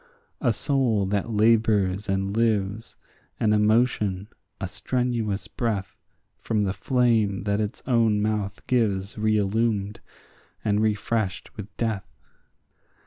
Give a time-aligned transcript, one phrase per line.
[0.41, 2.95] A soul that labours and lives,
[3.39, 5.95] an emotion, a strenuous breath,
[6.39, 9.99] From the flame that its own mouth gives reillumed,
[10.65, 12.17] and refreshed with death.